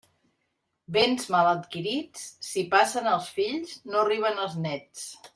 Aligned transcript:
Béns 0.95 1.27
mal 1.35 1.49
adquirits, 1.49 2.23
si 2.47 2.63
passen 2.73 3.09
als 3.15 3.27
fills, 3.39 3.75
no 3.93 4.01
arriben 4.05 4.41
als 4.47 4.57
néts. 4.69 5.05